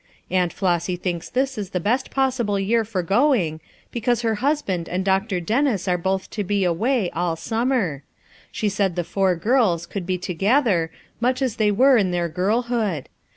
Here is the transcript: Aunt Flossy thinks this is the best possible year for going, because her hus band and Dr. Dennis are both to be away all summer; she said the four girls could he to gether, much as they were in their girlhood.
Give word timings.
Aunt 0.31 0.51
Flossy 0.51 0.95
thinks 0.95 1.29
this 1.29 1.59
is 1.59 1.69
the 1.69 1.79
best 1.79 2.09
possible 2.09 2.59
year 2.59 2.83
for 2.83 3.03
going, 3.03 3.59
because 3.91 4.23
her 4.23 4.33
hus 4.41 4.63
band 4.63 4.89
and 4.89 5.05
Dr. 5.05 5.39
Dennis 5.39 5.87
are 5.87 5.95
both 5.99 6.27
to 6.31 6.43
be 6.43 6.63
away 6.63 7.11
all 7.11 7.35
summer; 7.35 8.01
she 8.51 8.67
said 8.67 8.95
the 8.95 9.03
four 9.03 9.35
girls 9.35 9.85
could 9.85 10.09
he 10.09 10.17
to 10.17 10.33
gether, 10.33 10.89
much 11.19 11.39
as 11.39 11.57
they 11.57 11.69
were 11.69 11.97
in 11.97 12.09
their 12.09 12.27
girlhood. 12.29 13.09